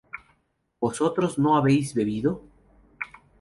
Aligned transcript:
¿vosotros 0.79 1.37
no 1.37 1.55
habéis 1.55 1.93
bebido? 1.93 2.41